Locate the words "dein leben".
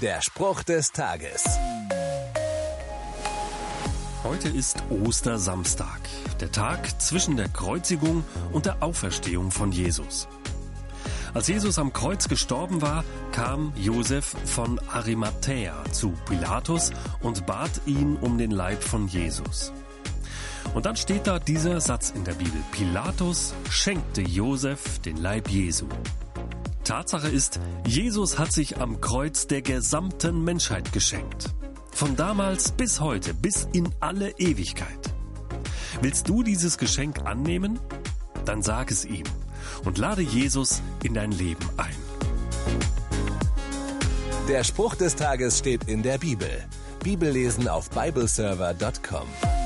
41.14-41.68